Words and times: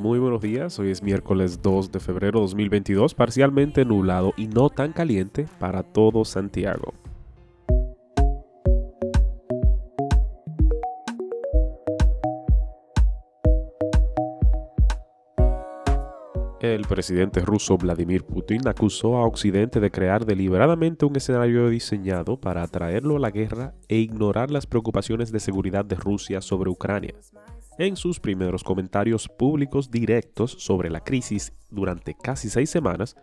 Muy 0.00 0.18
buenos 0.18 0.40
días, 0.40 0.78
hoy 0.78 0.90
es 0.90 1.02
miércoles 1.02 1.60
2 1.60 1.92
de 1.92 2.00
febrero 2.00 2.40
2022, 2.40 3.14
parcialmente 3.14 3.84
nublado 3.84 4.32
y 4.34 4.46
no 4.46 4.70
tan 4.70 4.94
caliente 4.94 5.46
para 5.58 5.82
todo 5.82 6.24
Santiago. 6.24 6.94
El 16.62 16.86
presidente 16.86 17.40
ruso 17.40 17.76
Vladimir 17.76 18.24
Putin 18.24 18.66
acusó 18.68 19.18
a 19.18 19.26
Occidente 19.26 19.80
de 19.80 19.90
crear 19.90 20.24
deliberadamente 20.24 21.04
un 21.04 21.14
escenario 21.14 21.68
diseñado 21.68 22.40
para 22.40 22.62
atraerlo 22.62 23.16
a 23.16 23.20
la 23.20 23.30
guerra 23.30 23.74
e 23.86 23.96
ignorar 23.96 24.50
las 24.50 24.66
preocupaciones 24.66 25.30
de 25.30 25.40
seguridad 25.40 25.84
de 25.84 25.96
Rusia 25.96 26.40
sobre 26.40 26.70
Ucrania 26.70 27.16
en 27.78 27.96
sus 27.96 28.20
primeros 28.20 28.64
comentarios 28.64 29.28
públicos 29.28 29.90
directos 29.90 30.52
sobre 30.58 30.90
la 30.90 31.00
crisis 31.00 31.52
durante 31.70 32.14
casi 32.14 32.50
seis 32.50 32.70
semanas, 32.70 33.16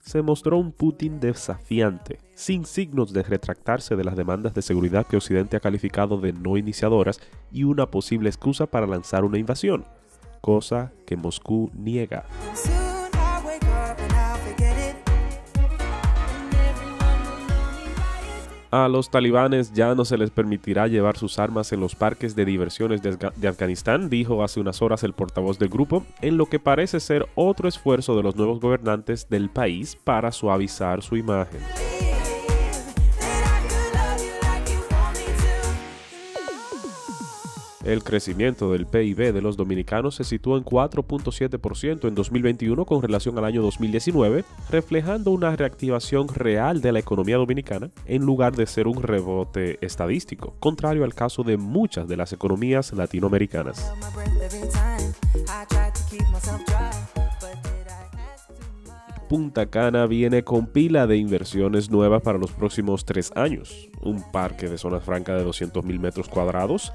se 0.00 0.22
mostró 0.22 0.58
un 0.58 0.72
Putin 0.72 1.20
desafiante, 1.20 2.18
sin 2.34 2.64
signos 2.64 3.12
de 3.12 3.22
retractarse 3.22 3.96
de 3.96 4.04
las 4.04 4.16
demandas 4.16 4.54
de 4.54 4.62
seguridad 4.62 5.06
que 5.06 5.16
Occidente 5.16 5.56
ha 5.56 5.60
calificado 5.60 6.18
de 6.18 6.32
no 6.32 6.56
iniciadoras 6.56 7.20
y 7.52 7.64
una 7.64 7.86
posible 7.90 8.28
excusa 8.28 8.66
para 8.66 8.86
lanzar 8.86 9.24
una 9.24 9.38
invasión, 9.38 9.84
cosa 10.40 10.92
que 11.06 11.16
Moscú 11.16 11.70
niega. 11.74 12.24
A 18.70 18.88
los 18.88 19.10
talibanes 19.10 19.72
ya 19.72 19.96
no 19.96 20.04
se 20.04 20.16
les 20.16 20.30
permitirá 20.30 20.86
llevar 20.86 21.16
sus 21.16 21.40
armas 21.40 21.72
en 21.72 21.80
los 21.80 21.96
parques 21.96 22.36
de 22.36 22.44
diversiones 22.44 23.02
de, 23.02 23.48
Afganistán, 23.48 24.08
dijo 24.08 24.44
hace 24.44 24.60
unas 24.60 24.80
horas 24.80 25.02
el 25.02 25.12
portavoz 25.12 25.58
del 25.58 25.70
grupo, 25.70 26.06
en 26.20 26.36
lo 26.36 26.46
que 26.46 26.60
parece 26.60 27.00
ser 27.00 27.26
otro 27.34 27.68
esfuerzo 27.68 28.16
de 28.16 28.22
los 28.22 28.36
nuevos 28.36 28.60
gobernantes 28.60 29.28
del 29.28 29.50
país 29.50 29.96
para 30.04 30.30
suavizar 30.30 31.02
su 31.02 31.16
imagen. 31.16 31.60
El 37.90 38.04
crecimiento 38.04 38.70
del 38.70 38.86
PIB 38.86 39.32
de 39.32 39.42
los 39.42 39.56
dominicanos 39.56 40.14
se 40.14 40.22
situó 40.22 40.56
en 40.56 40.64
4.7% 40.64 42.06
en 42.06 42.14
2021 42.14 42.84
con 42.84 43.02
relación 43.02 43.36
al 43.36 43.44
año 43.44 43.62
2019, 43.62 44.44
reflejando 44.70 45.32
una 45.32 45.56
reactivación 45.56 46.28
real 46.28 46.82
de 46.82 46.92
la 46.92 47.00
economía 47.00 47.36
dominicana 47.36 47.90
en 48.06 48.24
lugar 48.24 48.54
de 48.54 48.66
ser 48.66 48.86
un 48.86 49.02
rebote 49.02 49.84
estadístico, 49.84 50.54
contrario 50.60 51.02
al 51.02 51.14
caso 51.14 51.42
de 51.42 51.56
muchas 51.56 52.06
de 52.06 52.16
las 52.16 52.32
economías 52.32 52.92
latinoamericanas. 52.92 53.92
Punta 59.28 59.66
Cana 59.66 60.06
viene 60.06 60.44
con 60.44 60.66
pila 60.66 61.08
de 61.08 61.16
inversiones 61.16 61.90
nuevas 61.90 62.22
para 62.22 62.38
los 62.38 62.52
próximos 62.52 63.04
tres 63.04 63.32
años. 63.34 63.88
Un 64.00 64.22
parque 64.30 64.68
de 64.68 64.78
zona 64.78 65.00
franca 65.00 65.34
de 65.34 65.44
200.000 65.44 65.98
metros 65.98 66.28
cuadrados, 66.28 66.92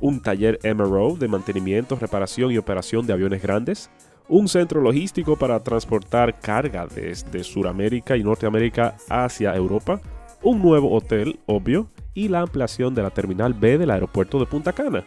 un 0.00 0.20
taller 0.20 0.58
MRO 0.62 1.16
de 1.16 1.28
mantenimiento, 1.28 1.96
reparación 1.96 2.52
y 2.52 2.58
operación 2.58 3.06
de 3.06 3.12
aviones 3.12 3.42
grandes, 3.42 3.90
un 4.28 4.48
centro 4.48 4.80
logístico 4.80 5.36
para 5.36 5.62
transportar 5.62 6.40
carga 6.40 6.86
desde 6.86 7.44
Sudamérica 7.44 8.16
y 8.16 8.24
Norteamérica 8.24 8.96
hacia 9.08 9.54
Europa, 9.54 10.00
un 10.42 10.60
nuevo 10.60 10.92
hotel, 10.92 11.38
obvio, 11.46 11.88
y 12.14 12.28
la 12.28 12.40
ampliación 12.40 12.94
de 12.94 13.02
la 13.02 13.10
terminal 13.10 13.54
B 13.54 13.78
del 13.78 13.90
aeropuerto 13.90 14.38
de 14.38 14.46
Punta 14.46 14.72
Cana. 14.72 15.04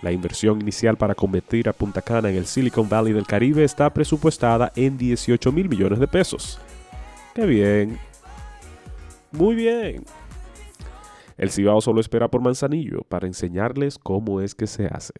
La 0.00 0.12
inversión 0.12 0.60
inicial 0.60 0.96
para 0.96 1.14
convertir 1.14 1.68
a 1.68 1.72
Punta 1.72 2.02
Cana 2.02 2.28
en 2.28 2.36
el 2.36 2.46
Silicon 2.46 2.88
Valley 2.88 3.12
del 3.12 3.26
Caribe 3.26 3.64
está 3.64 3.92
presupuestada 3.92 4.72
en 4.76 4.98
18 4.98 5.52
mil 5.52 5.68
millones 5.68 5.98
de 5.98 6.06
pesos. 6.06 6.58
¡Qué 7.34 7.46
bien! 7.46 7.98
Muy 9.32 9.54
bien. 9.54 10.04
El 11.36 11.50
Cibao 11.50 11.80
solo 11.80 12.00
espera 12.00 12.30
por 12.30 12.40
Manzanillo 12.40 13.02
para 13.08 13.26
enseñarles 13.26 13.98
cómo 13.98 14.40
es 14.40 14.54
que 14.54 14.66
se 14.66 14.86
hace. 14.86 15.12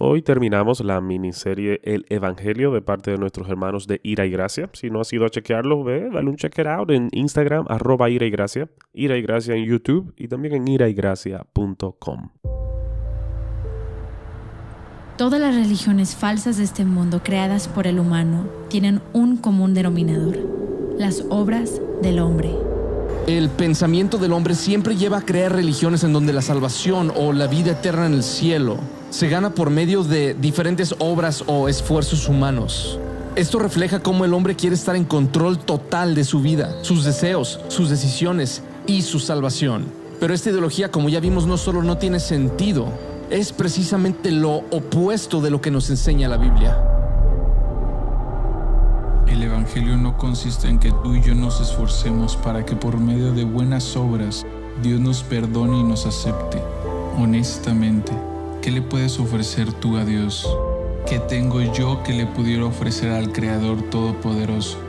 Hoy 0.00 0.22
terminamos 0.22 0.80
la 0.80 1.00
miniserie 1.00 1.80
El 1.82 2.06
Evangelio 2.08 2.70
de 2.70 2.80
parte 2.80 3.10
de 3.10 3.18
nuestros 3.18 3.48
hermanos 3.48 3.86
de 3.86 4.00
Ira 4.04 4.26
y 4.26 4.30
Gracia. 4.30 4.70
Si 4.72 4.90
no 4.90 5.00
has 5.00 5.12
ido 5.12 5.26
a 5.26 5.28
chequearlo, 5.28 5.82
ve, 5.82 6.08
dale 6.08 6.30
un 6.30 6.36
check 6.36 6.56
it 6.58 6.66
out 6.66 6.90
en 6.90 7.08
Instagram, 7.12 7.66
arroba 7.68 8.08
Ira 8.08 8.24
y 8.24 8.30
Gracia, 8.30 8.70
Ira 8.92 9.16
y 9.16 9.22
Gracia 9.22 9.56
en 9.56 9.64
YouTube 9.64 10.14
y 10.16 10.28
también 10.28 10.54
en 10.54 10.68
iraygracia.com. 10.68 12.30
Todas 15.18 15.40
las 15.40 15.52
religiones 15.52 16.14
falsas 16.14 16.58
de 16.58 16.62
este 16.62 16.84
mundo 16.84 17.22
creadas 17.24 17.66
por 17.66 17.88
el 17.88 17.98
humano 17.98 18.46
tienen 18.68 19.02
un 19.12 19.36
común 19.36 19.74
denominador, 19.74 20.38
las 20.96 21.24
obras 21.28 21.80
del 22.00 22.20
hombre. 22.20 22.54
El 23.26 23.48
pensamiento 23.48 24.18
del 24.18 24.32
hombre 24.32 24.54
siempre 24.54 24.94
lleva 24.94 25.18
a 25.18 25.22
crear 25.22 25.50
religiones 25.50 26.04
en 26.04 26.12
donde 26.12 26.32
la 26.32 26.40
salvación 26.40 27.12
o 27.16 27.32
la 27.32 27.48
vida 27.48 27.72
eterna 27.72 28.06
en 28.06 28.14
el 28.14 28.22
cielo 28.22 28.76
se 29.10 29.28
gana 29.28 29.50
por 29.50 29.70
medio 29.70 30.04
de 30.04 30.34
diferentes 30.34 30.94
obras 31.00 31.42
o 31.48 31.68
esfuerzos 31.68 32.28
humanos. 32.28 33.00
Esto 33.34 33.58
refleja 33.58 33.98
cómo 33.98 34.24
el 34.24 34.32
hombre 34.32 34.54
quiere 34.54 34.76
estar 34.76 34.94
en 34.94 35.04
control 35.04 35.58
total 35.58 36.14
de 36.14 36.22
su 36.22 36.42
vida, 36.42 36.72
sus 36.82 37.04
deseos, 37.04 37.58
sus 37.66 37.90
decisiones 37.90 38.62
y 38.86 39.02
su 39.02 39.18
salvación. 39.18 39.86
Pero 40.20 40.32
esta 40.32 40.50
ideología, 40.50 40.92
como 40.92 41.08
ya 41.08 41.18
vimos, 41.18 41.44
no 41.44 41.56
solo 41.56 41.82
no 41.82 41.98
tiene 41.98 42.20
sentido, 42.20 42.92
es 43.30 43.52
precisamente 43.52 44.30
lo 44.30 44.64
opuesto 44.70 45.40
de 45.40 45.50
lo 45.50 45.60
que 45.60 45.70
nos 45.70 45.90
enseña 45.90 46.28
la 46.28 46.36
Biblia. 46.36 46.76
El 49.26 49.42
Evangelio 49.42 49.96
no 49.96 50.16
consiste 50.16 50.68
en 50.68 50.78
que 50.78 50.90
tú 51.02 51.14
y 51.14 51.22
yo 51.22 51.34
nos 51.34 51.60
esforcemos 51.60 52.36
para 52.36 52.64
que 52.64 52.74
por 52.74 52.98
medio 52.98 53.32
de 53.32 53.44
buenas 53.44 53.96
obras 53.96 54.46
Dios 54.82 55.00
nos 55.00 55.22
perdone 55.22 55.78
y 55.78 55.82
nos 55.82 56.06
acepte. 56.06 56.62
Honestamente, 57.18 58.12
¿qué 58.62 58.70
le 58.70 58.82
puedes 58.82 59.18
ofrecer 59.18 59.72
tú 59.74 59.96
a 59.96 60.04
Dios? 60.04 60.48
¿Qué 61.06 61.18
tengo 61.18 61.60
yo 61.60 62.02
que 62.02 62.14
le 62.14 62.26
pudiera 62.26 62.64
ofrecer 62.64 63.10
al 63.10 63.32
Creador 63.32 63.82
Todopoderoso? 63.90 64.87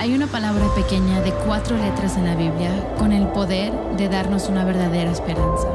Hay 0.00 0.14
una 0.14 0.28
palabra 0.28 0.66
pequeña 0.74 1.20
de 1.20 1.30
cuatro 1.30 1.76
letras 1.76 2.16
en 2.16 2.24
la 2.24 2.34
Biblia 2.34 2.70
con 2.96 3.12
el 3.12 3.28
poder 3.28 3.70
de 3.98 4.08
darnos 4.08 4.48
una 4.48 4.64
verdadera 4.64 5.10
esperanza. 5.10 5.68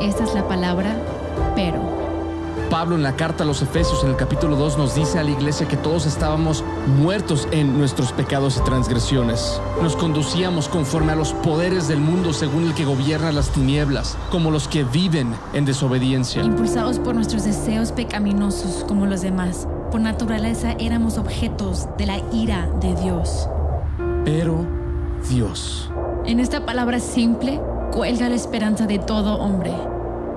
Esta 0.00 0.24
es 0.24 0.32
la 0.32 0.48
palabra 0.48 0.96
pero. 1.54 1.78
Pablo 2.70 2.94
en 2.94 3.02
la 3.02 3.16
carta 3.16 3.44
a 3.44 3.46
los 3.46 3.60
Efesios 3.60 4.02
en 4.02 4.08
el 4.08 4.16
capítulo 4.16 4.56
2 4.56 4.78
nos 4.78 4.94
dice 4.94 5.18
a 5.18 5.24
la 5.24 5.32
iglesia 5.32 5.68
que 5.68 5.76
todos 5.76 6.06
estábamos 6.06 6.64
muertos 6.86 7.48
en 7.50 7.76
nuestros 7.76 8.12
pecados 8.12 8.56
y 8.56 8.60
transgresiones. 8.64 9.60
Nos 9.82 9.94
conducíamos 9.94 10.66
conforme 10.66 11.12
a 11.12 11.16
los 11.16 11.34
poderes 11.34 11.86
del 11.86 12.00
mundo 12.00 12.32
según 12.32 12.64
el 12.64 12.72
que 12.72 12.86
gobierna 12.86 13.30
las 13.30 13.50
tinieblas, 13.50 14.16
como 14.30 14.50
los 14.50 14.68
que 14.68 14.84
viven 14.84 15.34
en 15.52 15.66
desobediencia. 15.66 16.42
Impulsados 16.42 16.98
por 16.98 17.14
nuestros 17.14 17.44
deseos 17.44 17.92
pecaminosos 17.92 18.84
como 18.88 19.04
los 19.04 19.20
demás 19.20 19.66
por 19.90 20.00
naturaleza 20.00 20.72
éramos 20.78 21.18
objetos 21.18 21.88
de 21.98 22.06
la 22.06 22.20
ira 22.32 22.68
de 22.80 22.94
Dios. 22.94 23.48
Pero 24.24 24.66
Dios. 25.28 25.90
En 26.24 26.40
esta 26.40 26.64
palabra 26.64 27.00
simple 27.00 27.60
cuelga 27.92 28.28
la 28.28 28.36
esperanza 28.36 28.86
de 28.86 28.98
todo 28.98 29.36
hombre. 29.36 29.72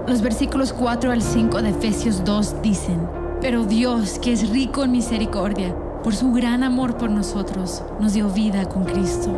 Los 0.07 0.21
versículos 0.21 0.73
4 0.73 1.11
al 1.11 1.21
5 1.21 1.61
de 1.61 1.69
Efesios 1.69 2.23
2 2.25 2.61
dicen, 2.61 3.07
pero 3.41 3.65
Dios, 3.65 4.19
que 4.19 4.33
es 4.33 4.49
rico 4.49 4.83
en 4.83 4.91
misericordia, 4.91 5.75
por 6.03 6.15
su 6.15 6.31
gran 6.31 6.63
amor 6.63 6.97
por 6.97 7.09
nosotros, 7.09 7.83
nos 7.99 8.13
dio 8.13 8.29
vida 8.29 8.67
con 8.67 8.83
Cristo, 8.83 9.31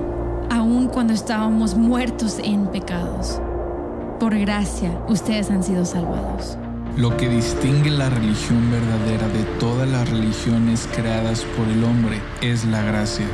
aun 0.49 0.87
cuando 0.87 1.13
estábamos 1.13 1.75
muertos 1.75 2.39
en 2.43 2.67
pecados. 2.67 3.39
Por 4.19 4.37
gracia, 4.37 4.97
ustedes 5.07 5.51
han 5.51 5.61
sido 5.61 5.85
salvados. 5.85 6.57
Lo 6.97 7.17
que 7.17 7.27
distingue 7.27 7.89
la 7.89 8.09
religión 8.09 8.71
verdadera 8.71 9.27
de 9.27 9.43
todas 9.59 9.89
las 9.89 10.09
religiones 10.09 10.87
creadas 10.95 11.41
por 11.57 11.67
el 11.67 11.83
hombre 11.83 12.21
es 12.39 12.63
la 12.63 12.81
gracia. 12.83 13.25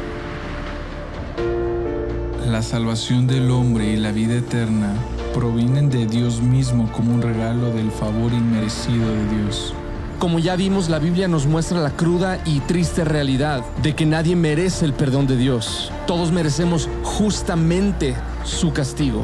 La 2.48 2.64
salvación 2.64 3.28
del 3.28 3.52
hombre 3.52 3.92
y 3.92 3.98
la 3.98 4.12
vida 4.12 4.34
eterna 4.34 4.96
provienen 5.36 5.92
de 5.92 6.08
Dios 6.08 6.42
mismo 6.42 6.92
como 6.92 7.14
un 7.14 7.22
regalo 7.22 7.70
del 7.72 7.92
favor 7.92 8.34
inmerecido 8.34 9.08
de 9.08 9.44
Dios. 9.44 9.76
Como 10.18 10.40
ya 10.40 10.56
vimos, 10.56 10.90
la 10.90 10.98
Biblia 10.98 11.28
nos 11.28 11.46
muestra 11.46 11.80
la 11.82 11.92
cruda 11.92 12.42
y 12.46 12.62
triste 12.62 13.04
realidad 13.04 13.64
de 13.84 13.96
que 13.96 14.08
nadie 14.08 14.36
merece 14.36 14.86
el 14.86 14.94
perdón 14.94 15.28
de 15.28 15.38
Dios. 15.38 15.92
Todos 16.08 16.32
merecemos 16.32 16.90
justamente 17.04 18.16
su 18.44 18.74
castigo. 18.74 19.24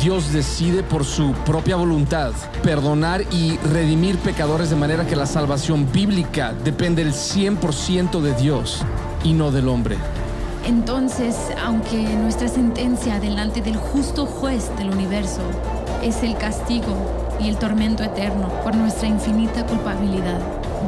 Dios 0.00 0.32
decide 0.32 0.82
por 0.82 1.04
su 1.04 1.32
propia 1.44 1.76
voluntad 1.76 2.32
perdonar 2.62 3.22
y 3.30 3.56
redimir 3.58 4.18
pecadores 4.18 4.70
de 4.70 4.76
manera 4.76 5.06
que 5.06 5.16
la 5.16 5.26
salvación 5.26 5.90
bíblica 5.92 6.54
depende 6.64 7.02
el 7.02 7.12
100% 7.12 8.20
de 8.20 8.34
Dios 8.34 8.82
y 9.24 9.32
no 9.32 9.50
del 9.50 9.68
hombre. 9.68 9.96
Entonces, 10.66 11.36
aunque 11.64 12.02
nuestra 12.16 12.48
sentencia 12.48 13.18
delante 13.20 13.60
del 13.62 13.76
justo 13.76 14.26
juez 14.26 14.70
del 14.76 14.90
universo 14.90 15.40
es 16.02 16.22
el 16.22 16.36
castigo 16.36 16.96
y 17.40 17.48
el 17.48 17.56
tormento 17.56 18.02
eterno 18.02 18.48
por 18.62 18.74
nuestra 18.76 19.08
infinita 19.08 19.66
culpabilidad, 19.66 20.40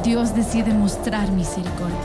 Dios 0.05 0.35
decide 0.35 0.73
mostrar 0.73 1.31
misericordia. 1.33 1.97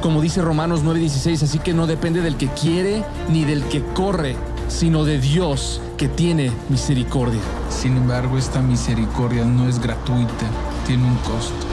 Como 0.00 0.20
dice 0.20 0.42
Romanos 0.42 0.82
9:16, 0.84 1.42
así 1.42 1.58
que 1.58 1.72
no 1.72 1.86
depende 1.86 2.20
del 2.20 2.36
que 2.36 2.48
quiere 2.48 3.02
ni 3.28 3.44
del 3.44 3.64
que 3.64 3.82
corre, 3.94 4.36
sino 4.68 5.04
de 5.04 5.18
Dios 5.18 5.80
que 5.96 6.08
tiene 6.08 6.50
misericordia. 6.68 7.40
Sin 7.68 7.96
embargo, 7.96 8.38
esta 8.38 8.60
misericordia 8.60 9.44
no 9.44 9.68
es 9.68 9.80
gratuita, 9.80 10.46
tiene 10.86 11.04
un 11.04 11.16
costo. 11.16 11.66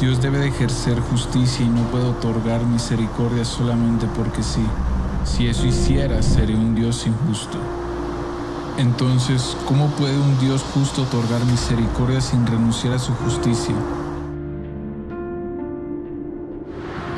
Dios 0.00 0.20
debe 0.20 0.38
de 0.38 0.48
ejercer 0.48 1.00
justicia 1.00 1.64
y 1.64 1.68
no 1.68 1.82
puede 1.84 2.04
otorgar 2.04 2.64
misericordia 2.64 3.44
solamente 3.44 4.06
porque 4.14 4.42
sí. 4.42 4.64
Si 5.24 5.48
eso 5.48 5.66
hiciera, 5.66 6.22
sería 6.22 6.56
un 6.56 6.74
Dios 6.74 7.06
injusto. 7.06 7.58
Entonces, 8.78 9.56
¿cómo 9.66 9.88
puede 9.88 10.18
un 10.18 10.38
Dios 10.38 10.62
justo 10.74 11.02
otorgar 11.02 11.42
misericordia 11.46 12.20
sin 12.20 12.46
renunciar 12.46 12.94
a 12.94 12.98
su 12.98 13.14
justicia? 13.14 13.74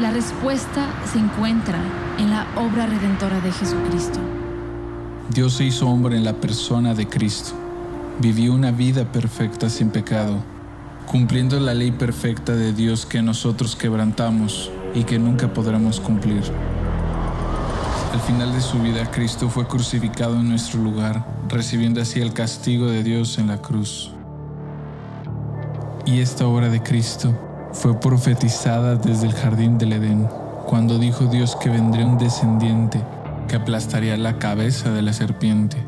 La 0.01 0.13
respuesta 0.13 0.87
se 1.13 1.19
encuentra 1.19 1.81
en 2.19 2.31
la 2.31 2.47
obra 2.57 2.87
redentora 2.87 3.41
de 3.41 3.51
Jesucristo. 3.51 4.21
Dios 5.31 5.53
se 5.53 5.65
hizo 5.65 5.87
hombre 5.87 6.17
en 6.17 6.25
la 6.25 6.33
persona 6.33 6.95
de 6.95 7.07
Cristo. 7.07 7.51
Vivió 8.19 8.55
una 8.55 8.71
vida 8.71 9.05
perfecta 9.05 9.69
sin 9.69 9.91
pecado, 9.91 10.37
cumpliendo 11.07 11.61
la 11.61 11.75
ley 11.75 11.91
perfecta 11.91 12.57
de 12.57 12.73
Dios 12.73 13.05
que 13.05 13.21
nosotros 13.21 13.77
quebrantamos 13.77 14.71
y 14.95 15.05
que 15.05 15.19
nunca 15.19 15.53
podremos 15.53 16.01
cumplir. 16.01 16.43
Al 18.15 18.21
final 18.21 18.55
de 18.55 18.61
su 18.63 18.81
vida, 18.81 19.11
Cristo 19.11 19.51
fue 19.51 19.69
crucificado 19.69 20.35
en 20.37 20.49
nuestro 20.49 20.81
lugar, 20.81 21.27
recibiendo 21.51 22.01
así 22.01 22.23
el 22.23 22.33
castigo 22.33 22.87
de 22.87 23.03
Dios 23.03 23.39
en 23.39 23.49
la 23.49 23.61
cruz. 23.61 24.11
Y 26.07 26.21
esta 26.21 26.47
obra 26.47 26.71
de 26.71 26.83
Cristo 26.83 27.39
fue 27.75 28.01
profetizada 28.01 28.97
desde 28.97 29.27
el 29.27 29.35
jardín 29.35 29.77
del 29.77 29.93
Edén, 29.93 30.27
cuando 30.65 30.99
dijo 30.99 31.27
Dios 31.27 31.55
que 31.55 31.69
vendría 31.69 32.07
un 32.07 32.17
descendiente 32.17 33.03
que 33.49 33.57
aplastaría 33.57 34.17
la 34.17 34.39
cabeza 34.39 34.91
de 34.93 35.03
la 35.03 35.13
serpiente. 35.13 35.85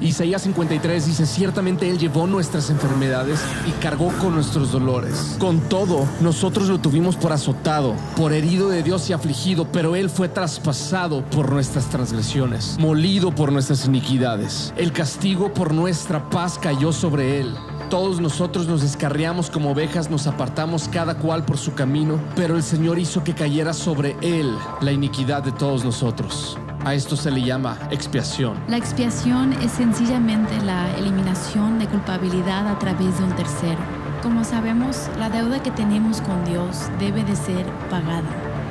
Isaías 0.00 0.42
53 0.42 1.06
dice, 1.06 1.24
ciertamente 1.24 1.88
Él 1.88 1.98
llevó 1.98 2.26
nuestras 2.26 2.68
enfermedades 2.68 3.40
y 3.66 3.70
cargó 3.80 4.08
con 4.20 4.34
nuestros 4.34 4.72
dolores. 4.72 5.36
Con 5.38 5.60
todo, 5.60 6.06
nosotros 6.20 6.68
lo 6.68 6.78
tuvimos 6.78 7.16
por 7.16 7.32
azotado, 7.32 7.94
por 8.16 8.32
herido 8.32 8.68
de 8.68 8.82
Dios 8.82 9.08
y 9.08 9.12
afligido, 9.12 9.66
pero 9.70 9.94
Él 9.94 10.10
fue 10.10 10.28
traspasado 10.28 11.24
por 11.26 11.52
nuestras 11.52 11.86
transgresiones, 11.86 12.76
molido 12.78 13.34
por 13.34 13.52
nuestras 13.52 13.86
iniquidades. 13.86 14.74
El 14.76 14.92
castigo 14.92 15.54
por 15.54 15.72
nuestra 15.72 16.28
paz 16.28 16.58
cayó 16.60 16.92
sobre 16.92 17.40
Él. 17.40 17.54
Todos 17.88 18.20
nosotros 18.20 18.66
nos 18.66 18.82
descarriamos 18.82 19.48
como 19.48 19.70
ovejas, 19.70 20.10
nos 20.10 20.26
apartamos 20.26 20.88
cada 20.88 21.16
cual 21.16 21.44
por 21.44 21.56
su 21.56 21.74
camino, 21.74 22.18
pero 22.34 22.56
el 22.56 22.62
Señor 22.62 22.98
hizo 22.98 23.22
que 23.22 23.34
cayera 23.34 23.72
sobre 23.72 24.16
Él 24.20 24.54
la 24.80 24.90
iniquidad 24.90 25.42
de 25.42 25.52
todos 25.52 25.84
nosotros. 25.84 26.58
A 26.84 26.92
esto 26.92 27.16
se 27.16 27.30
le 27.30 27.40
llama 27.40 27.78
expiación. 27.90 28.58
La 28.68 28.76
expiación 28.76 29.54
es 29.54 29.72
sencillamente 29.72 30.60
la 30.60 30.94
eliminación 30.98 31.78
de 31.78 31.86
culpabilidad 31.86 32.68
a 32.68 32.78
través 32.78 33.18
de 33.18 33.24
un 33.24 33.34
tercero. 33.34 33.78
Como 34.22 34.44
sabemos, 34.44 35.08
la 35.18 35.30
deuda 35.30 35.62
que 35.62 35.70
tenemos 35.70 36.20
con 36.20 36.44
Dios 36.44 36.90
debe 36.98 37.24
de 37.24 37.36
ser 37.36 37.64
pagada 37.88 38.28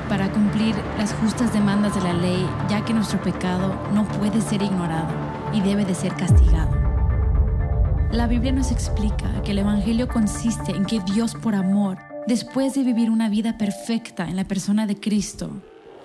para 0.10 0.32
cumplir 0.32 0.76
las 1.00 1.12
justas 1.16 1.52
demandas 1.54 1.96
de 1.96 2.02
la 2.02 2.14
ley, 2.14 2.48
ya 2.70 2.86
que 2.86 2.94
nuestro 2.94 3.20
pecado 3.20 3.74
no 3.96 4.06
puede 4.06 4.42
ser 4.42 4.62
ignorado 4.62 5.12
y 5.52 5.62
debe 5.62 5.84
de 5.84 5.96
ser 5.96 6.14
castigado. 6.14 6.72
La 8.12 8.28
Biblia 8.28 8.52
nos 8.52 8.72
explica 8.72 9.42
que 9.42 9.52
el 9.52 9.58
Evangelio 9.58 10.08
consiste 10.08 10.72
en 10.72 10.86
que 10.86 11.00
Dios 11.00 11.34
por 11.34 11.56
amor, 11.56 11.98
después 12.28 12.76
de 12.76 12.84
vivir 12.84 13.10
una 13.10 13.28
vida 13.28 13.58
perfecta 13.58 14.30
en 14.30 14.36
la 14.36 14.44
persona 14.44 14.86
de 14.86 15.00
Cristo, 15.00 15.50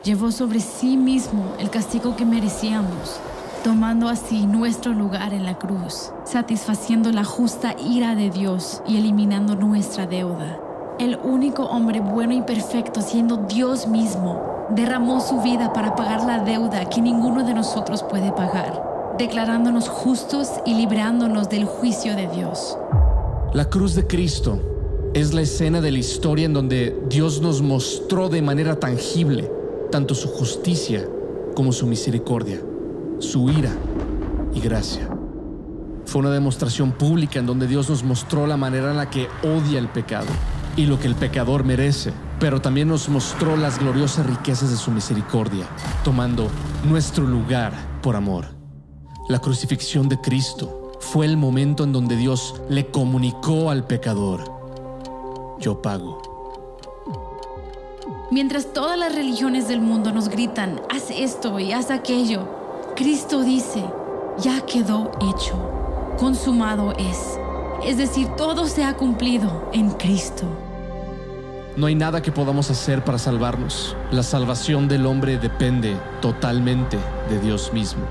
llevó 0.05 0.31
sobre 0.31 0.61
sí 0.61 0.97
mismo 0.97 1.45
el 1.59 1.71
castigo 1.71 2.15
que 2.17 2.25
merecíamos, 2.25 3.19
tomando 3.65 4.09
así 4.09 4.47
nuestro 4.47 4.93
lugar 4.93 5.35
en 5.35 5.45
la 5.45 5.59
cruz, 5.59 6.13
satisfaciendo 6.25 7.11
la 7.11 7.25
justa 7.25 7.75
ira 7.79 8.15
de 8.15 8.31
Dios 8.31 8.83
y 8.87 8.99
eliminando 8.99 9.57
nuestra 9.57 10.07
deuda. 10.07 10.61
El 10.99 11.17
único 11.17 11.65
hombre 11.65 12.01
bueno 12.01 12.33
y 12.33 12.43
perfecto, 12.43 13.03
siendo 13.03 13.37
Dios 13.37 13.89
mismo, 13.89 14.67
derramó 14.71 15.21
su 15.21 15.41
vida 15.41 15.73
para 15.73 15.95
pagar 15.95 16.25
la 16.25 16.41
deuda 16.41 16.89
que 16.89 17.01
ninguno 17.01 17.45
de 17.45 17.55
nosotros 17.55 18.05
puede 18.05 18.33
pagar, 18.33 19.17
declarándonos 19.19 19.89
justos 19.89 20.49
y 20.65 20.75
librándonos 20.75 21.49
del 21.49 21.65
juicio 21.65 22.15
de 22.15 22.29
Dios. 22.29 22.79
La 23.53 23.69
cruz 23.69 23.95
de 23.95 24.07
Cristo 24.07 24.61
es 25.15 25.35
la 25.35 25.41
escena 25.41 25.81
de 25.81 25.91
la 25.91 25.99
historia 25.99 26.47
en 26.47 26.53
donde 26.53 26.97
Dios 27.09 27.41
nos 27.41 27.63
mostró 27.63 28.29
de 28.29 28.43
manera 28.43 28.79
tangible 28.79 29.58
tanto 29.91 30.15
su 30.15 30.29
justicia 30.29 31.09
como 31.55 31.73
su 31.73 31.87
misericordia, 31.87 32.61
su 33.19 33.51
ira 33.51 33.73
y 34.55 34.61
gracia. 34.61 35.09
Fue 36.05 36.21
una 36.21 36.31
demostración 36.31 36.93
pública 36.93 37.39
en 37.39 37.47
donde 37.47 37.67
Dios 37.67 37.91
nos 37.91 38.03
mostró 38.03 38.47
la 38.47 38.57
manera 38.57 38.91
en 38.91 38.97
la 38.97 39.11
que 39.11 39.29
odia 39.43 39.79
el 39.79 39.89
pecado 39.89 40.29
y 40.77 40.87
lo 40.87 40.99
que 40.99 41.07
el 41.07 41.15
pecador 41.15 41.65
merece, 41.65 42.13
pero 42.39 42.61
también 42.61 42.89
nos 42.89 43.09
mostró 43.09 43.57
las 43.57 43.79
gloriosas 43.79 44.27
riquezas 44.27 44.71
de 44.71 44.77
su 44.77 44.91
misericordia, 44.91 45.67
tomando 46.05 46.49
nuestro 46.89 47.25
lugar 47.25 47.73
por 48.03 48.17
amor. 48.17 48.47
La 49.29 49.41
crucifixión 49.41 50.09
de 50.09 50.21
Cristo 50.21 50.93
fue 51.01 51.27
el 51.27 51.37
momento 51.37 51.85
en 51.85 51.93
donde 51.93 52.17
Dios 52.17 52.63
le 52.69 52.87
comunicó 52.87 53.71
al 53.71 53.87
pecador, 53.87 54.45
yo 55.59 55.83
pago. 55.83 56.28
Mientras 58.31 58.75
todas 58.75 58.99
las 58.99 59.15
religiones 59.15 59.69
del 59.69 59.81
mundo 59.81 60.13
nos 60.13 60.29
gritan, 60.29 60.83
haz 60.91 61.11
esto 61.11 61.59
y 61.59 61.73
haz 61.73 61.91
aquello, 61.91 62.47
Cristo 62.95 63.43
dice, 63.43 63.83
ya 64.39 64.61
quedó 64.67 65.13
hecho, 65.33 65.57
consumado 66.19 66.93
es. 66.99 67.39
Es 67.87 67.97
decir, 67.97 68.29
todo 68.37 68.67
se 68.67 68.85
ha 68.85 68.95
cumplido 68.95 69.71
en 69.73 69.93
Cristo. 69.93 70.45
No 71.75 71.87
hay 71.87 71.95
nada 71.95 72.21
que 72.21 72.31
podamos 72.31 72.71
hacer 72.71 73.03
para 73.03 73.17
salvarnos. 73.17 73.97
La 74.11 74.23
salvación 74.23 74.89
del 74.89 75.07
hombre 75.07 75.39
depende 75.39 75.97
totalmente 76.21 76.99
de 77.31 77.41
Dios 77.41 77.73
mismo. 77.73 78.03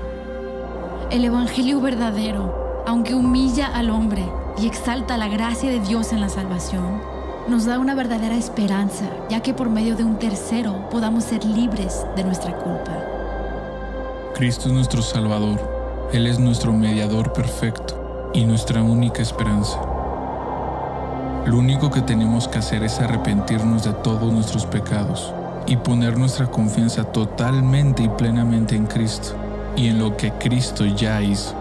El 1.12 1.24
Evangelio 1.24 1.80
verdadero, 1.80 2.82
aunque 2.88 3.14
humilla 3.14 3.68
al 3.68 3.90
hombre 3.90 4.28
y 4.60 4.66
exalta 4.66 5.16
la 5.16 5.28
gracia 5.28 5.70
de 5.70 5.78
Dios 5.78 6.12
en 6.12 6.20
la 6.20 6.28
salvación, 6.28 7.17
nos 7.48 7.64
da 7.64 7.78
una 7.78 7.94
verdadera 7.94 8.36
esperanza, 8.36 9.06
ya 9.30 9.40
que 9.40 9.54
por 9.54 9.70
medio 9.70 9.96
de 9.96 10.04
un 10.04 10.18
tercero 10.18 10.88
podamos 10.90 11.24
ser 11.24 11.44
libres 11.44 12.04
de 12.14 12.24
nuestra 12.24 12.54
culpa. 12.54 12.92
Cristo 14.34 14.68
es 14.68 14.74
nuestro 14.74 15.00
Salvador, 15.00 15.58
Él 16.12 16.26
es 16.26 16.38
nuestro 16.38 16.72
mediador 16.72 17.32
perfecto 17.32 18.30
y 18.34 18.44
nuestra 18.44 18.82
única 18.82 19.22
esperanza. 19.22 19.80
Lo 21.46 21.56
único 21.58 21.90
que 21.90 22.02
tenemos 22.02 22.46
que 22.46 22.58
hacer 22.58 22.82
es 22.82 23.00
arrepentirnos 23.00 23.84
de 23.84 23.94
todos 23.94 24.30
nuestros 24.30 24.66
pecados 24.66 25.32
y 25.66 25.76
poner 25.76 26.18
nuestra 26.18 26.50
confianza 26.50 27.04
totalmente 27.04 28.02
y 28.02 28.08
plenamente 28.10 28.76
en 28.76 28.86
Cristo 28.86 29.34
y 29.74 29.88
en 29.88 29.98
lo 29.98 30.16
que 30.16 30.32
Cristo 30.32 30.84
ya 30.84 31.22
hizo. 31.22 31.54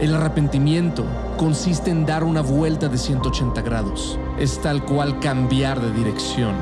El 0.00 0.14
arrepentimiento 0.14 1.04
consiste 1.36 1.90
en 1.90 2.06
dar 2.06 2.22
una 2.22 2.40
vuelta 2.40 2.88
de 2.88 2.98
180 2.98 3.60
grados. 3.62 4.16
Es 4.38 4.60
tal 4.60 4.84
cual 4.84 5.18
cambiar 5.18 5.80
de 5.80 5.92
dirección. 5.92 6.54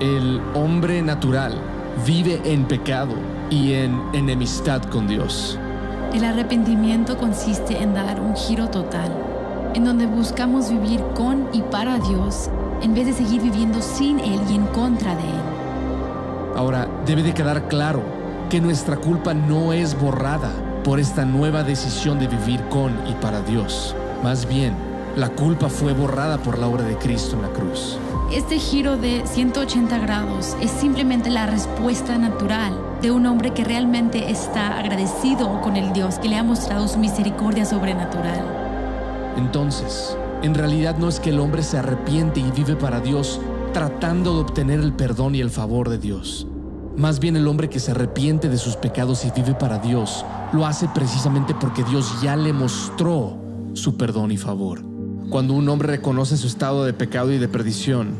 El 0.00 0.40
hombre 0.54 1.02
natural 1.02 1.52
vive 2.06 2.40
en 2.44 2.64
pecado 2.64 3.14
y 3.50 3.74
en 3.74 4.00
enemistad 4.14 4.82
con 4.84 5.06
Dios. 5.06 5.58
El 6.14 6.24
arrepentimiento 6.24 7.18
consiste 7.18 7.82
en 7.82 7.92
dar 7.92 8.20
un 8.20 8.34
giro 8.34 8.68
total, 8.68 9.12
en 9.74 9.84
donde 9.84 10.06
buscamos 10.06 10.70
vivir 10.70 11.00
con 11.14 11.48
y 11.52 11.60
para 11.60 11.98
Dios 11.98 12.48
en 12.80 12.94
vez 12.94 13.06
de 13.06 13.12
seguir 13.12 13.42
viviendo 13.42 13.82
sin 13.82 14.18
Él 14.20 14.40
y 14.48 14.54
en 14.54 14.66
contra 14.68 15.14
de 15.14 15.22
Él. 15.22 16.54
Ahora, 16.56 16.88
debe 17.04 17.22
de 17.22 17.34
quedar 17.34 17.68
claro 17.68 18.02
que 18.48 18.60
nuestra 18.60 18.96
culpa 18.96 19.34
no 19.34 19.72
es 19.72 19.98
borrada 19.98 20.50
por 20.84 21.00
esta 21.00 21.24
nueva 21.24 21.64
decisión 21.64 22.18
de 22.18 22.28
vivir 22.28 22.62
con 22.68 22.92
y 23.08 23.12
para 23.20 23.40
Dios. 23.40 23.94
Más 24.22 24.46
bien, 24.46 24.74
la 25.16 25.28
culpa 25.28 25.68
fue 25.68 25.92
borrada 25.92 26.38
por 26.38 26.58
la 26.58 26.66
obra 26.66 26.82
de 26.82 26.96
Cristo 26.96 27.36
en 27.36 27.42
la 27.42 27.48
cruz. 27.48 27.98
Este 28.32 28.58
giro 28.58 28.96
de 28.96 29.22
180 29.26 29.98
grados 29.98 30.56
es 30.60 30.70
simplemente 30.70 31.30
la 31.30 31.46
respuesta 31.46 32.18
natural 32.18 32.72
de 33.00 33.12
un 33.12 33.26
hombre 33.26 33.52
que 33.52 33.64
realmente 33.64 34.30
está 34.30 34.78
agradecido 34.78 35.60
con 35.60 35.76
el 35.76 35.92
Dios 35.92 36.18
que 36.18 36.28
le 36.28 36.36
ha 36.36 36.42
mostrado 36.42 36.88
su 36.88 36.98
misericordia 36.98 37.64
sobrenatural. 37.64 38.44
Entonces, 39.36 40.16
en 40.42 40.54
realidad 40.54 40.96
no 40.98 41.08
es 41.08 41.20
que 41.20 41.30
el 41.30 41.38
hombre 41.38 41.62
se 41.62 41.78
arrepiente 41.78 42.40
y 42.40 42.50
vive 42.50 42.74
para 42.74 43.00
Dios 43.00 43.40
tratando 43.72 44.34
de 44.34 44.40
obtener 44.40 44.80
el 44.80 44.94
perdón 44.94 45.34
y 45.34 45.40
el 45.40 45.50
favor 45.50 45.88
de 45.88 45.98
Dios. 45.98 46.46
Más 46.96 47.18
bien 47.20 47.36
el 47.36 47.46
hombre 47.46 47.68
que 47.68 47.80
se 47.80 47.90
arrepiente 47.90 48.48
de 48.48 48.56
sus 48.56 48.76
pecados 48.76 49.24
y 49.24 49.30
vive 49.30 49.54
para 49.54 49.78
Dios, 49.78 50.24
lo 50.52 50.64
hace 50.64 50.88
precisamente 50.88 51.54
porque 51.54 51.84
Dios 51.84 52.20
ya 52.22 52.36
le 52.36 52.52
mostró 52.52 53.36
su 53.74 53.96
perdón 53.96 54.30
y 54.30 54.36
favor. 54.36 54.93
Cuando 55.30 55.54
un 55.54 55.68
hombre 55.68 55.88
reconoce 55.88 56.36
su 56.36 56.46
estado 56.46 56.84
de 56.84 56.92
pecado 56.92 57.32
y 57.32 57.38
de 57.38 57.48
perdición, 57.48 58.14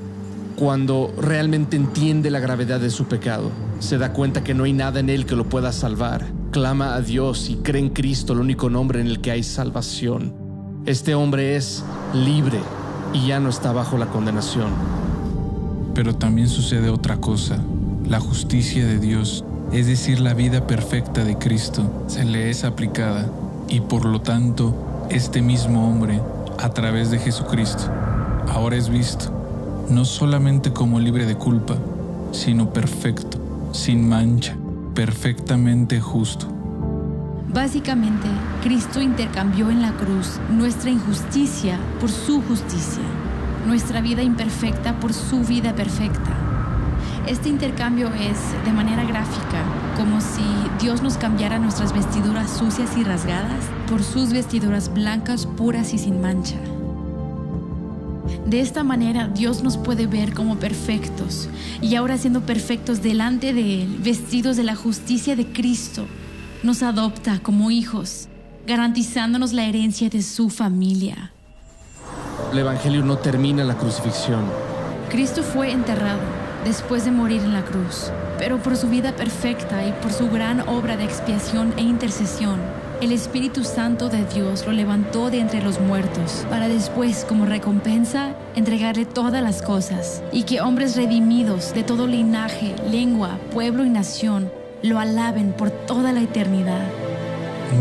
cuando 0.56 1.12
realmente 1.20 1.76
entiende 1.76 2.30
la 2.30 2.40
gravedad 2.40 2.80
de 2.80 2.90
su 2.90 3.06
pecado, 3.06 3.50
se 3.78 3.99
da 3.99 4.12
cuenta 4.12 4.44
que 4.44 4.54
no 4.54 4.64
hay 4.64 4.73
nada 4.73 5.00
en 5.00 5.11
él 5.11 5.26
que 5.26 5.37
lo 5.37 5.49
pueda 5.49 5.73
salvar, 5.73 6.25
clama 6.50 6.94
a 6.94 7.00
Dios 7.00 7.50
y 7.50 7.56
cree 7.56 7.82
en 7.82 7.90
Cristo, 7.90 8.32
el 8.32 8.40
único 8.40 8.70
nombre 8.70 9.00
en 9.00 9.06
el 9.06 9.20
que 9.20 9.30
hay 9.30 9.42
salvación. 9.42 10.32
Este 10.87 11.14
hombre 11.14 11.56
es 11.56 11.84
libre 12.12 12.61
y 13.12 13.28
ya 13.28 13.40
no 13.40 13.49
está 13.49 13.73
bajo 13.73 13.99
la 13.99 14.06
condenación. 14.06 14.70
Pero 15.94 16.14
también 16.14 16.49
sucede 16.49 16.90
otra 16.90 17.18
cosa. 17.18 17.58
La 18.08 18.20
justicia 18.20 18.87
de 18.87 18.99
Dios, 18.99 19.44
es 19.73 19.87
decir, 19.87 20.20
la 20.20 20.34
vida 20.34 20.66
perfecta 20.66 21.25
de 21.25 21.38
Cristo, 21.38 22.04
se 22.06 22.25
le 22.25 22.50
es 22.50 22.64
aplicada 22.64 23.28
y 23.68 23.80
por 23.80 24.04
lo 24.04 24.20
tanto, 24.20 24.75
este 25.11 25.42
mismo 25.42 25.88
hombre, 25.88 26.20
a 26.64 26.71
través 26.71 27.11
de 27.11 27.18
Jesucristo, 27.18 27.92
ahora 28.49 28.76
es 28.76 28.88
visto 28.88 29.30
no 29.90 30.06
solamente 30.06 30.73
como 30.73 30.99
libre 30.99 31.26
de 31.26 31.37
culpa, 31.37 31.76
sino 32.33 32.73
perfecto, 32.73 33.38
sin 33.73 34.09
mancha, 34.09 34.56
perfectamente 34.94 36.00
justo. 36.00 36.47
Básicamente, 37.52 38.28
Cristo 38.62 39.02
intercambió 39.02 39.68
en 39.68 39.83
la 39.83 39.92
cruz 39.92 40.40
nuestra 40.50 40.88
injusticia 40.88 41.78
por 42.00 42.11
su 42.11 42.40
justicia, 42.40 43.02
nuestra 43.66 44.00
vida 44.00 44.23
imperfecta 44.23 44.99
por 45.00 45.12
su 45.12 45.40
vida 45.40 45.75
perfecta. 45.75 46.53
Este 47.26 47.49
intercambio 47.49 48.12
es, 48.12 48.37
de 48.66 48.73
manera 48.73 49.02
gráfica, 49.02 49.64
como 49.97 50.21
si 50.21 50.45
Dios 50.78 51.00
nos 51.00 51.16
cambiara 51.16 51.59
nuestras 51.59 51.95
vestiduras 51.95 52.50
sucias 52.50 52.99
y 52.99 53.02
rasgadas 53.02 53.64
por 53.88 54.02
sus 54.02 54.31
vestiduras 54.31 54.93
blancas, 54.93 55.47
puras 55.47 55.95
y 55.95 55.99
sin 55.99 56.21
mancha. 56.21 56.59
De 58.45 58.61
esta 58.61 58.85
manera 58.85 59.28
Dios 59.28 59.62
nos 59.62 59.78
puede 59.78 60.07
ver 60.07 60.35
como 60.35 60.57
perfectos 60.57 61.49
y 61.81 61.95
ahora 61.95 62.19
siendo 62.19 62.43
perfectos 62.43 63.00
delante 63.00 63.54
de 63.54 63.85
Él, 63.85 63.97
vestidos 64.00 64.59
de 64.59 64.64
la 64.64 64.76
justicia 64.76 65.35
de 65.35 65.47
Cristo, 65.47 66.04
nos 66.62 66.83
adopta 66.83 67.38
como 67.38 67.71
hijos, 67.71 68.28
garantizándonos 68.66 69.54
la 69.54 69.64
herencia 69.64 70.11
de 70.11 70.21
su 70.21 70.50
familia. 70.50 71.33
El 72.52 72.59
Evangelio 72.59 73.02
no 73.02 73.16
termina 73.16 73.62
en 73.62 73.69
la 73.69 73.78
crucifixión. 73.78 74.45
Cristo 75.09 75.43
fue 75.43 75.73
enterrado 75.73 76.43
después 76.64 77.04
de 77.04 77.11
morir 77.11 77.42
en 77.42 77.52
la 77.52 77.62
cruz, 77.62 78.11
pero 78.38 78.59
por 78.59 78.76
su 78.76 78.88
vida 78.88 79.12
perfecta 79.12 79.85
y 79.87 79.92
por 79.92 80.12
su 80.12 80.30
gran 80.30 80.61
obra 80.68 80.97
de 80.97 81.04
expiación 81.04 81.75
e 81.76 81.83
intercesión, 81.83 82.59
el 83.00 83.12
Espíritu 83.12 83.64
Santo 83.64 84.09
de 84.09 84.25
Dios 84.25 84.64
lo 84.64 84.73
levantó 84.73 85.30
de 85.30 85.40
entre 85.40 85.62
los 85.62 85.78
muertos, 85.80 86.47
para 86.49 86.68
después, 86.68 87.26
como 87.28 87.44
recompensa, 87.44 88.35
entregarle 88.54 89.04
todas 89.04 89.42
las 89.42 89.62
cosas, 89.62 90.23
y 90.33 90.44
que 90.44 90.61
hombres 90.61 90.97
redimidos 90.97 91.75
de 91.75 91.83
todo 91.83 92.06
linaje, 92.06 92.75
lengua, 92.90 93.38
pueblo 93.52 93.85
y 93.85 93.90
nación 93.90 94.50
lo 94.83 94.99
alaben 94.99 95.52
por 95.52 95.71
toda 95.71 96.12
la 96.12 96.23
eternidad. 96.23 96.87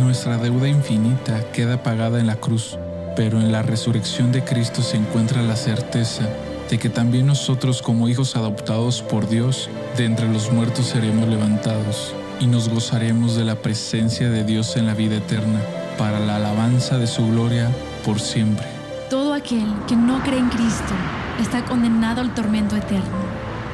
Nuestra 0.02 0.38
deuda 0.38 0.68
infinita 0.68 1.40
queda 1.52 1.82
pagada 1.84 2.20
en 2.20 2.28
la 2.28 2.36
cruz, 2.36 2.78
pero 3.16 3.40
en 3.40 3.52
la 3.52 3.62
resurrección 3.62 4.32
de 4.32 4.44
Cristo 4.44 4.82
se 4.82 4.98
encuentra 4.98 5.42
la 5.42 5.56
certeza 5.56 6.28
de 6.74 6.80
que 6.80 6.89
también 6.89 7.27
nosotros 7.27 7.84
como 7.84 8.10
hijos 8.10 8.36
adoptados 8.36 9.03
por 9.03 9.30
Dios, 9.30 9.70
de 9.96 10.06
entre 10.06 10.27
los 10.27 10.51
muertos 10.51 10.88
seremos 10.88 11.30
levantados 11.30 12.15
y 12.39 12.48
nos 12.48 12.68
gozaremos 12.68 13.36
de 13.36 13.46
la 13.46 13.53
presencia 13.53 14.32
de 14.32 14.44
Dios 14.44 14.75
en 14.75 14.88
la 14.88 14.96
vida 14.96 15.18
eterna, 15.18 15.62
para 16.00 16.20
la 16.20 16.38
alabanza 16.38 16.98
de 16.98 17.06
su 17.06 17.27
gloria 17.27 17.70
por 18.03 18.20
siempre. 18.20 18.65
Todo 19.08 19.36
aquel 19.36 19.68
que 19.88 19.96
no 19.96 20.20
cree 20.24 20.39
en 20.39 20.50
Cristo 20.50 20.96
está 21.39 21.63
condenado 21.63 22.22
al 22.22 22.34
tormento 22.34 22.75
eterno. 22.75 23.22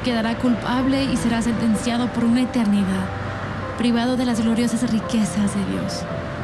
Quedará 0.04 0.36
culpable 0.36 1.04
y 1.04 1.16
será 1.16 1.40
sentenciado 1.40 2.12
por 2.12 2.24
una 2.24 2.42
eternidad, 2.42 3.08
privado 3.78 4.18
de 4.18 4.26
las 4.26 4.42
gloriosas 4.42 4.82
riquezas 4.92 5.54
de 5.54 5.64
Dios, 5.72 6.02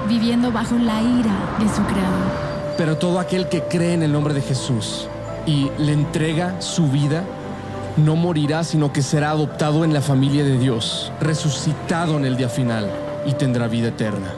viviendo 0.08 0.50
bajo 0.50 0.76
la 0.76 1.02
ira 1.02 1.36
de 1.58 1.68
su 1.68 1.82
Creador. 1.82 2.76
Pero 2.78 2.96
todo 2.96 3.20
aquel 3.20 3.46
que 3.50 3.60
cree 3.60 3.92
en 3.92 4.02
el 4.02 4.12
nombre 4.12 4.32
de 4.32 4.40
Jesús 4.40 5.06
y 5.46 5.70
le 5.78 5.92
entrega 5.92 6.60
su 6.60 6.88
vida, 6.88 7.24
no 7.96 8.16
morirá, 8.16 8.64
sino 8.64 8.92
que 8.92 9.02
será 9.02 9.30
adoptado 9.30 9.84
en 9.84 9.94
la 9.94 10.02
familia 10.02 10.44
de 10.44 10.58
Dios, 10.58 11.12
resucitado 11.20 12.16
en 12.16 12.24
el 12.24 12.36
día 12.36 12.48
final 12.48 12.90
y 13.24 13.32
tendrá 13.32 13.68
vida 13.68 13.88
eterna. 13.88 14.34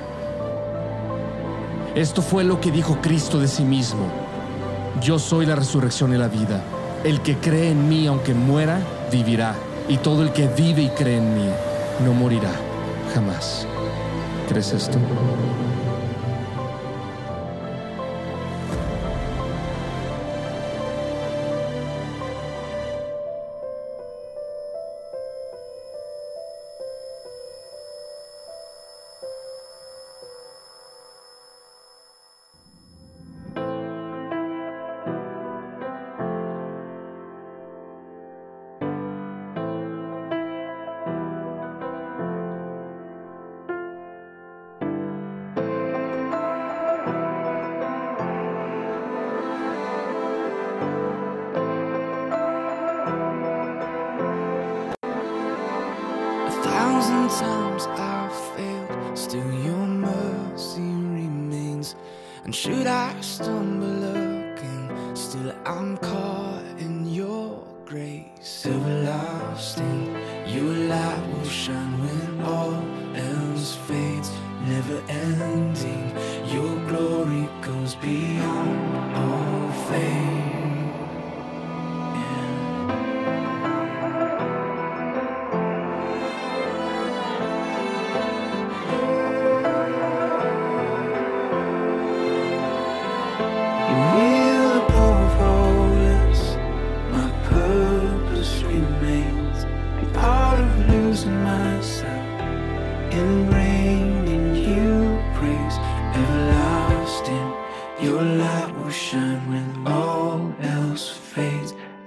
Esto 1.94 2.22
fue 2.22 2.44
lo 2.44 2.60
que 2.60 2.70
dijo 2.70 2.98
Cristo 3.00 3.40
de 3.40 3.48
sí 3.48 3.64
mismo. 3.64 4.06
Yo 5.02 5.18
soy 5.18 5.46
la 5.46 5.56
resurrección 5.56 6.14
y 6.14 6.18
la 6.18 6.28
vida. 6.28 6.62
El 7.02 7.20
que 7.22 7.36
cree 7.36 7.70
en 7.70 7.88
mí, 7.88 8.06
aunque 8.06 8.34
muera, 8.34 8.78
vivirá. 9.10 9.54
Y 9.88 9.96
todo 9.96 10.22
el 10.22 10.32
que 10.32 10.46
vive 10.48 10.82
y 10.82 10.88
cree 10.90 11.18
en 11.18 11.34
mí, 11.34 11.48
no 12.04 12.12
morirá 12.12 12.52
jamás. 13.14 13.66
¿Crees 14.48 14.72
esto? 14.72 14.98
Thousand 57.28 57.46
times 57.46 57.86
I've 57.86 58.56
failed, 58.56 59.18
still 59.18 59.52
your 59.62 59.86
mercy 59.86 60.80
remains. 60.80 61.94
And 62.44 62.54
should 62.54 62.86
I 62.86 63.20
stumble 63.20 64.04
again, 64.16 65.14
still 65.14 65.52
I'm 65.66 65.96
caught 65.98 66.64
in 66.78 67.06
your 67.06 67.62
grace. 67.84 68.64
Everlasting, 68.66 70.16
your 70.46 70.74
light 70.88 71.22
will 71.32 71.44
shine 71.44 71.98
when 72.00 72.44
all 72.44 72.82
else 73.14 73.76
fades. 73.86 74.30
Never 74.66 75.02
ending, 75.08 76.12
your 76.52 76.76
glory 76.88 77.48
goes 77.60 77.94
beyond 77.96 78.37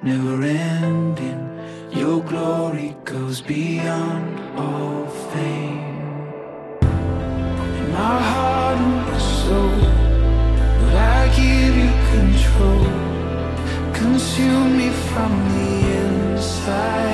Never 0.03 0.41
ending, 0.41 1.61
your 1.91 2.23
glory 2.23 2.97
goes 3.05 3.39
beyond 3.39 4.39
all 4.57 5.05
fame. 5.05 6.81
In 6.81 7.91
my 7.91 8.19
heart 8.31 8.77
and 8.79 8.95
my 9.05 9.17
soul. 9.19 9.77
Lord, 10.81 10.95
I 10.95 11.27
give 11.35 11.77
you 11.83 11.91
control. 12.15 12.83
Consume 13.93 14.75
me 14.75 14.89
from 14.89 15.31
the 15.53 15.71
inside 16.01 17.10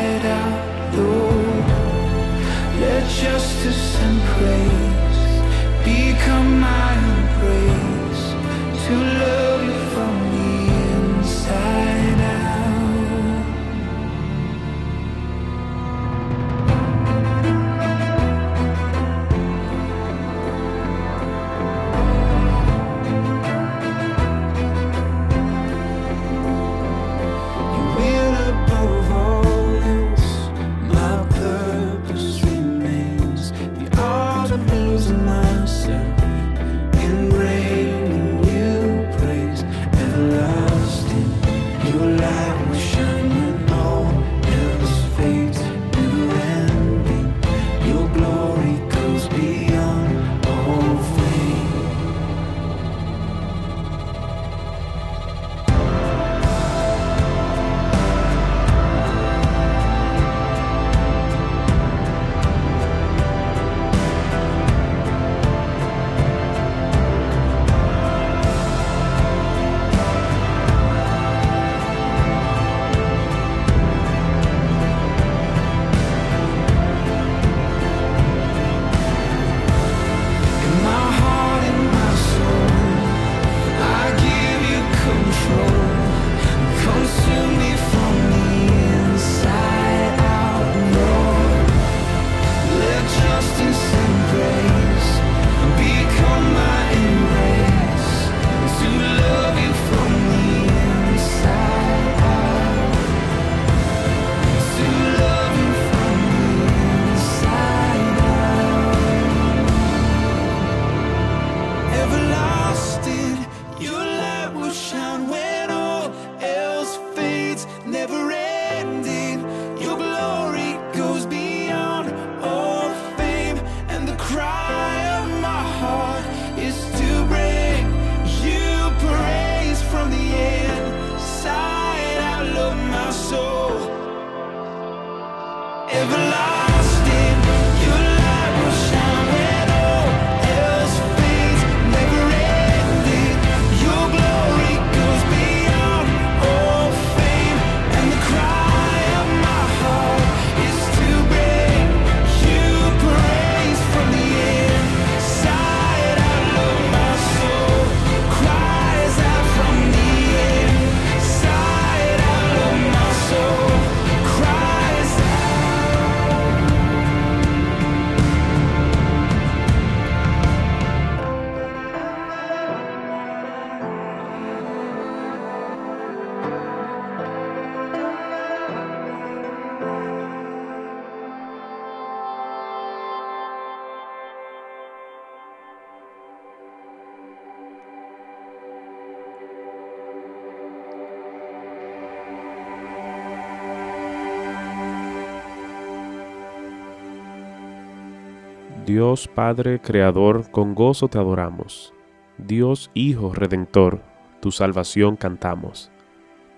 Dios 198.87 199.27
Padre 199.27 199.81
Creador, 199.81 200.49
con 200.49 200.73
gozo 200.73 201.09
te 201.09 201.17
adoramos. 201.17 201.93
Dios 202.37 202.89
Hijo 202.93 203.33
Redentor, 203.33 204.01
tu 204.39 204.49
salvación 204.49 205.17
cantamos. 205.17 205.91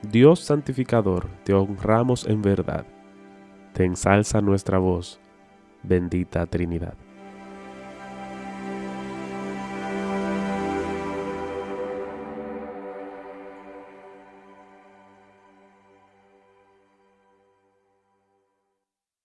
Dios 0.04 0.40
Santificador, 0.42 1.28
te 1.44 1.56
honramos 1.56 2.28
en 2.28 2.44
verdad. 2.44 2.86
Te 3.74 3.84
ensalza 3.84 4.42
nuestra 4.42 4.78
voz, 4.78 5.20
bendita 5.82 6.46
Trinidad. 6.46 6.94